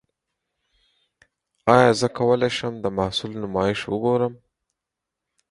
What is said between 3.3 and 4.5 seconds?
نمایش وګورم؟